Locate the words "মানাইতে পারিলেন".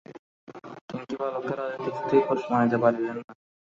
2.49-3.17